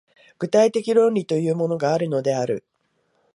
[0.39, 2.65] 具体的論理というものがあるのである。